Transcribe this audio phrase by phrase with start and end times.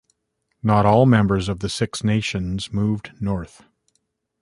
[0.63, 3.61] Not all members of the Six Nations moved north.